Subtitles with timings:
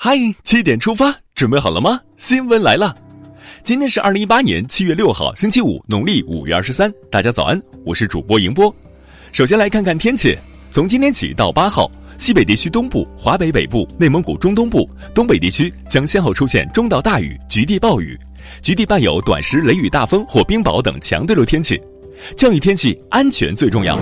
[0.00, 2.00] 嗨，七点出发，准备好了吗？
[2.16, 2.94] 新闻来了，
[3.64, 6.88] 今天是二零一八年七月六号，星期五，农历五月二十三。
[7.10, 8.72] 大家早安，我是主播迎波。
[9.32, 10.38] 首先来看看天气，
[10.70, 18.16] 从今天起到八号，西北地区东部、华北北部、内蒙古中东部、东北地区将先后出现中到大雨、局地暴雨，
[18.62, 21.76] 局地伴有短时雷雨大风或冰雹等强对流天气。
[22.36, 23.98] 降雨天气安全最重要。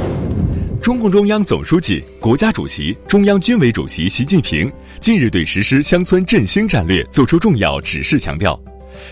[0.82, 8.59] 中共中央总书记、国家主席、中央军委主席习近平近日对实施乡村振兴战略作出重要指示，强调，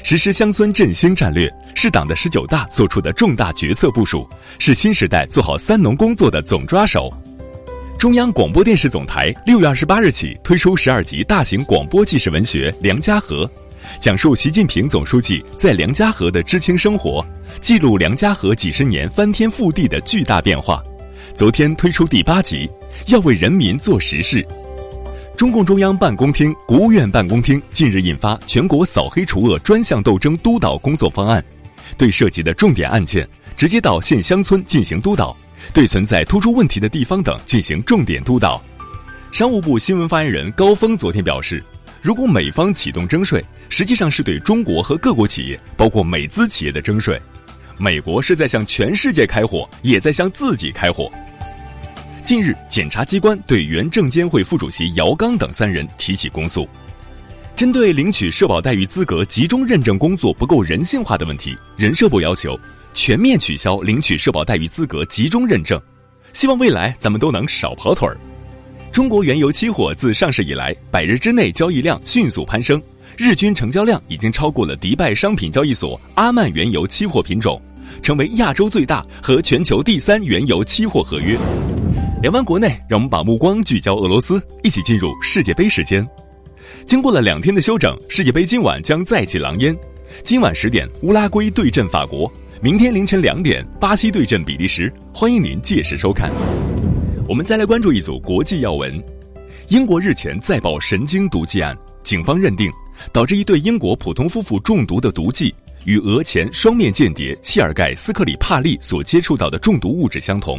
[0.02, 4.28] 实施乡村振兴战略是党的十九大作出的重大决策部署，
[4.59, 7.12] 是新时代做好“三农”工作的总抓手。
[7.98, 13.47] 中央广播电视总台六月二十八日起推出十二集大型广播纪实文学《梁家河》，
[14.01, 17.25] 讲述习近平总书记在梁家河的知青生活，
[17.61, 20.83] 记录梁家河几十年翻天覆地的巨大变化。
[21.37, 22.69] 昨天推出第八集，
[23.09, 24.45] 要为人民做实事。
[25.37, 31.45] 中共中央办公厅、国务院办公厅近日印发全国扫黑除恶专项斗争督导工作方案，
[31.98, 35.36] 对涉及的重点案件，直接到县乡村进行督导；
[35.72, 38.62] 对存在突出问题的地方等进行重点督导。
[39.33, 41.61] 商务部新闻发言人高峰昨天表示，
[42.00, 47.20] 如果美方启动征税，实际上是对中国和各国企业，包括美资企业的征税。
[47.77, 51.11] 美国是在向全世界开火，也在向自己开火。
[52.25, 56.66] 近日，检察机关对原证监会副主席姚刚等三人提起公诉。
[57.55, 62.58] 针对领取社保待遇资格集中认证工作不够人性化的问题，人社部要求
[62.94, 65.78] 全面取消领取社保待遇资格集中认证。
[66.33, 68.16] 希望未来咱们都能少跑腿儿。
[68.91, 72.81] 中国原油期货自上市以来，百日之内交易量迅速攀升，
[73.19, 77.61] 日均成交量已经超过了迪拜商品交易所阿曼原油期货品种，
[78.03, 81.38] 成为亚洲最大和全球第三原油期货合约。
[82.25, 86.03] 聊完国内，让我们把目光聚焦俄罗斯，一起进入世界杯时间。
[86.86, 89.77] 经过了两天的休整，世界杯今晚将再起狼烟。
[90.22, 92.26] 今晚十点，乌拉圭对阵法国；
[92.62, 94.91] 明天凌晨两点，巴西对阵比利时。
[95.12, 96.32] 欢迎您届时收看。
[97.28, 99.04] 我们再来关注一组国际要闻：
[99.69, 102.72] 英国日前再爆神经毒剂案，警方认定
[103.12, 105.54] 导致一对英国普通夫妇中毒的毒剂
[105.84, 110.59] 与俄前双面间谍谢尔盖·斯克里帕利所接触到的中毒物质相同。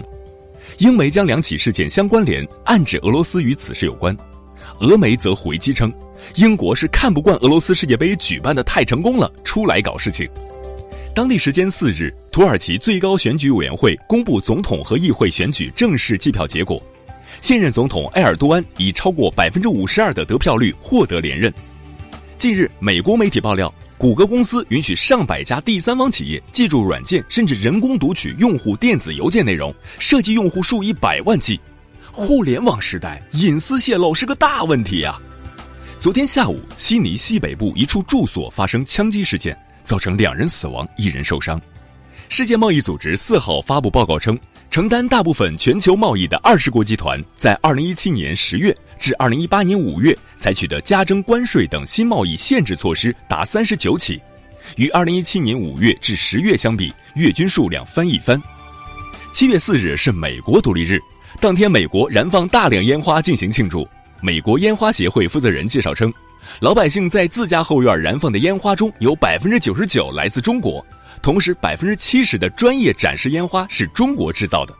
[0.78, 4.16] 英媒将两起事件相关联，暗指俄罗斯与此事有关。
[4.82, 5.94] 俄媒则回击称，
[6.36, 10.28] 英国是看不惯俄罗斯世界杯举办的太成功了，出来搞事情。
[11.14, 16.82] 当地时间四日，土耳其最高选举委员会公布总统和议会选举正式计票结果，
[17.40, 21.54] 现任总统埃尔多安以超过百分之五十二的得票率获得连任。
[22.38, 23.74] 近日，美国媒体爆料。
[24.06, 31.60] 谷歌公司允许上百家第三方企业借助软件，甚至人工读取用户电子邮件内容，涉及用户数以百万计。
[32.12, 35.20] 互联网时代，隐私泄露是个大问题啊！
[36.00, 41.60] 昨天下午，悉尼西北部一处住所发生枪击事件，造成两人死亡，一人受伤。
[42.30, 44.38] 世界贸易组织四号发布报告称。
[44.76, 54.22] 承担大部分全球贸易的二十国集团，在二零一七年十月至二零一八年五月采取的加征关税等新贸易限制措施达三十九起，
[54.76, 58.38] 与二零一七年五月至十月相比，月均数量翻一番。
[59.32, 61.00] 七月四日是美国独立日，
[61.40, 63.88] 当天美国燃放大量烟花进行庆祝。
[64.20, 66.14] 美国烟花协会负责人介绍称，
[66.60, 70.86] 老百姓在自家后院燃放的烟花中有百分之九十九来自中国。
[71.22, 74.76] 同时，百分之七十的专业展示烟花是中国制造的，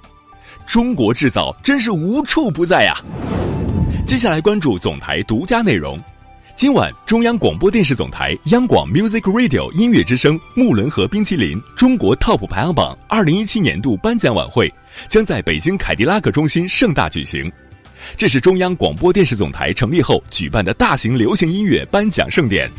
[0.68, 2.94] 中国制造真是无处不在呀！
[4.06, 6.00] 接下来关注总台独家内容。
[6.56, 14.72] 今晚，中央广播电视总台央广 Music Radio 音乐之声木伦和冰淇淋中国 TOP 排行榜二零一七年度颁奖晚会
[15.08, 17.52] 将在北京凯迪拉克中心盛大举行。
[18.18, 22.70] 这是中央广播电视总台成立后举办的大型流行音乐颁奖盛典。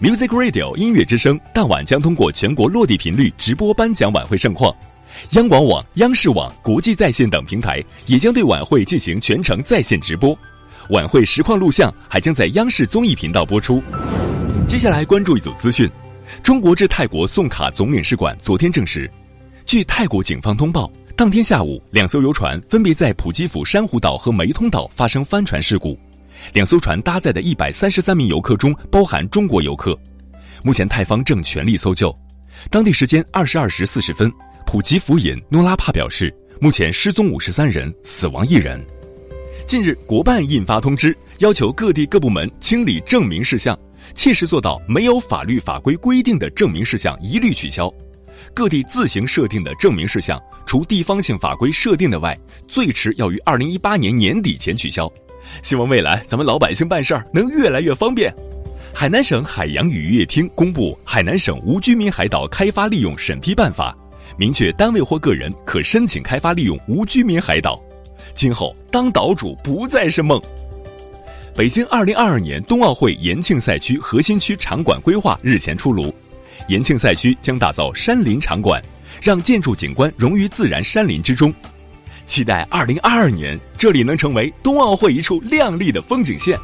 [0.00, 4.74] Music Radio 音乐之声当晚将通过全国落地频率直播颁奖晚会盛况，
[5.30, 10.38] 央广网、央视网、国际在线等平台也将对晚会进行全程在线直播，
[10.90, 13.82] 晚会实况录像还将在央视综艺频道播出。
[14.68, 15.88] 接下来关注一组资讯：
[16.42, 19.10] 中国至泰国宋卡总领事馆昨天证实，
[19.64, 25.98] 据泰国警方通报，当天下午两艘游船分别在普吉府珊瑚岛和梅通岛发生翻船事故。
[26.52, 29.98] 两艘船搭载的一百三十三名游客中包含中国游客，
[30.62, 32.14] 目前泰方正全力搜救。
[32.70, 34.30] 当地时间二十二时四十分，
[34.66, 36.30] 普吉府尹诺拉帕表示，
[36.60, 38.78] 目前失踪五十三人，死亡一人。
[39.66, 43.78] 近日，国办印发通知，要求各地各部门清理证明事项，
[44.14, 47.90] 切实做到没有法律法规规定的证明事项一律取消。
[48.54, 55.10] 各地自行设定的证明事项，除地方性法规设定的外，最迟要于二零一八年年底前取消。
[55.62, 58.34] 希望未来咱们老百姓办事儿能越来越方便。
[58.92, 63.94] 海南省海洋与渔业厅公布《海南省无居民海岛开发利用审批办法》，
[64.38, 67.80] 明确单位或个人可申请开发利用无居民海岛。
[68.34, 70.40] 今后当岛主不再是梦。
[71.54, 76.14] 北京二零二二年冬奥会延庆赛区核心区场馆规划日前出炉，
[76.68, 78.82] 延庆赛区将打造山林场馆，
[79.22, 81.52] 让建筑景观融于自然山林之中。
[82.24, 86.58] 期待二零二二年这里能成为冬奥会一处亮丽的风景线。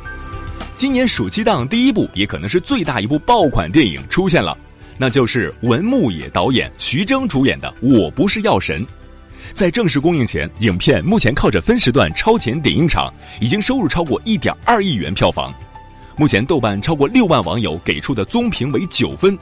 [0.76, 4.58] 今年暑期档第一部也可能是最大一部爆款电影出现了，
[4.98, 8.84] 那就是文牧野导演、徐峥主演的《我不是药神》。
[9.54, 15.54] 在正式公映前，影片目前靠着分时段超前点映场，已经收入超过一点二亿元票房。
[16.16, 19.38] 目前豆瓣超过六万网友给出的综评为九分。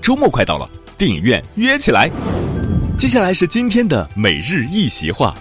[0.00, 2.10] 周末快到了，电影院约起来。
[2.96, 5.34] 接下来是今天的每日一席话：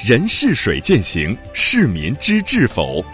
[0.00, 3.04] 人是水践行，市民知至否？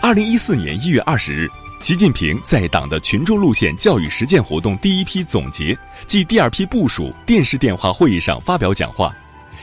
[0.00, 1.48] 二零一四年一月二十日，
[1.80, 5.76] 习近平在党的群众路线教育实践活动第一批总结
[6.06, 9.14] 暨第二批部署电视电话会议上发表讲话。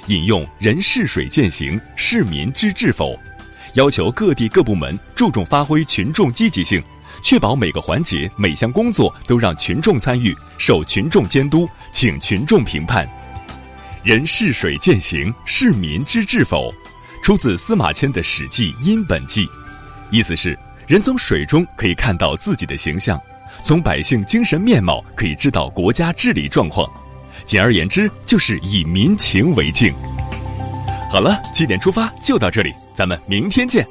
[0.07, 3.17] 引用“人事水践行，市民知至否”，
[3.75, 6.81] 要求各地各部门注重发挥群众积极性，
[7.21, 13.07] 确保每个环节、每项工作都让群众参与、受群众监督、请群众评判。
[14.03, 16.73] “人事水践行，市民知至否”，
[17.21, 19.45] 出自司马迁的《史记·殷本纪》，
[20.09, 20.57] 意思是
[20.87, 23.21] 人从水中可以看到自己的形象，
[23.63, 26.89] 从百姓精神面貌可以知道国家治理状况。
[27.45, 29.93] 简而言之，就是以民情为镜。
[31.11, 33.85] 好了，七点出发就到这里，咱们明天见。